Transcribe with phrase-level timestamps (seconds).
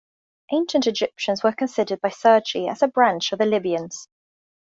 [0.51, 4.07] Ancient Egyptians were considered by Sergi as a branch of the Libyans.